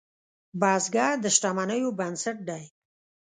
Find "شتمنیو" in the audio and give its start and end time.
1.35-1.89